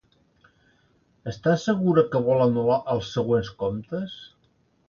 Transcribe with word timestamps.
Estar 1.33 1.53
segura 1.65 2.05
que 2.15 2.23
vol 2.31 2.41
anul·lar 2.49 2.81
els 2.95 3.15
següents 3.19 3.55
comptes? 3.63 4.21